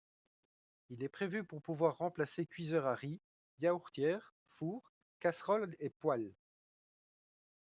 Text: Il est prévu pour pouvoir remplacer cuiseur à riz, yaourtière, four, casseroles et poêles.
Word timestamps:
Il 0.89 1.03
est 1.03 1.09
prévu 1.09 1.43
pour 1.43 1.61
pouvoir 1.61 1.99
remplacer 1.99 2.47
cuiseur 2.47 2.87
à 2.87 2.95
riz, 2.95 3.21
yaourtière, 3.59 4.33
four, 4.57 4.91
casseroles 5.19 5.75
et 5.79 5.91
poêles. 5.91 6.33